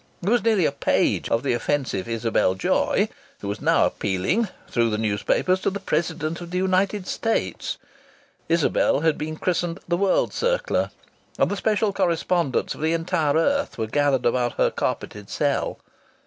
There 0.19 0.31
was 0.31 0.41
nearly 0.43 0.65
a 0.65 0.71
page 0.71 1.29
of 1.29 1.43
the 1.43 1.53
offensive 1.53 2.09
Isabel 2.09 2.55
Joy, 2.55 3.07
who 3.39 3.47
was 3.47 3.61
now 3.61 3.85
appealing, 3.85 4.47
through 4.67 4.89
the 4.89 4.97
newspapers, 4.97 5.59
to 5.59 5.69
the 5.69 5.79
President 5.79 6.41
of 6.41 6.49
the 6.49 6.57
United 6.57 7.05
States. 7.05 7.77
Isabel 8.49 9.01
had 9.01 9.15
been 9.15 9.35
christened 9.35 9.79
the 9.87 9.97
World 9.97 10.31
Circler, 10.33 10.89
and 11.37 11.51
the 11.51 11.55
special 11.55 11.93
correspondents 11.93 12.73
of 12.73 12.81
the 12.81 12.93
entire 12.93 13.35
earth 13.37 13.77
were 13.77 13.85
gathered 13.85 14.25
about 14.25 14.53
her 14.53 14.71
carpeted 14.71 15.29
cell. 15.29 15.77